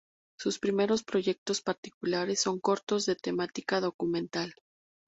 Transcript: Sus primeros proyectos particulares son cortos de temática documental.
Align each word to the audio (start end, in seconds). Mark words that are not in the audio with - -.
Sus 0.39 0.57
primeros 0.57 1.03
proyectos 1.03 1.61
particulares 1.61 2.41
son 2.41 2.59
cortos 2.59 3.05
de 3.05 3.15
temática 3.15 3.79
documental. 3.79 4.55